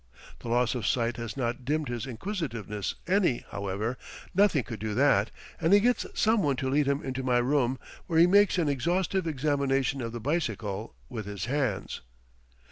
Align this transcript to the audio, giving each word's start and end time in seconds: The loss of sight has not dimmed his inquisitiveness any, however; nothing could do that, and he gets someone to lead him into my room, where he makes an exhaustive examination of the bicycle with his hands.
The 0.39 0.47
loss 0.49 0.73
of 0.73 0.87
sight 0.87 1.17
has 1.17 1.37
not 1.37 1.63
dimmed 1.63 1.87
his 1.87 2.07
inquisitiveness 2.07 2.95
any, 3.05 3.45
however; 3.51 3.99
nothing 4.33 4.63
could 4.63 4.79
do 4.79 4.95
that, 4.95 5.29
and 5.59 5.73
he 5.73 5.79
gets 5.79 6.07
someone 6.19 6.55
to 6.55 6.71
lead 6.71 6.87
him 6.87 7.03
into 7.03 7.21
my 7.21 7.37
room, 7.37 7.77
where 8.07 8.17
he 8.17 8.25
makes 8.25 8.57
an 8.57 8.67
exhaustive 8.67 9.27
examination 9.27 10.01
of 10.01 10.11
the 10.11 10.19
bicycle 10.19 10.95
with 11.07 11.27
his 11.27 11.45
hands. 11.45 12.01